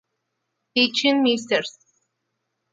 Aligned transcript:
Teaching 0.75 1.23
Mrs. 1.23 1.77